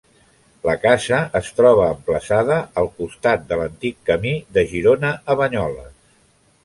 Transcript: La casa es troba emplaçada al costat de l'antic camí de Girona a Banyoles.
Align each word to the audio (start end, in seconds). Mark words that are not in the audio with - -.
La 0.67 0.73
casa 0.85 1.17
es 1.39 1.49
troba 1.59 1.83
emplaçada 1.97 2.57
al 2.83 2.89
costat 3.01 3.45
de 3.53 3.59
l'antic 3.61 4.01
camí 4.11 4.33
de 4.59 4.65
Girona 4.73 5.13
a 5.35 5.37
Banyoles. 5.43 5.93